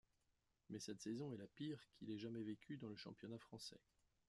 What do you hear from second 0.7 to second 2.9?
cette saison est la pire qu'il ait jamais vécue dans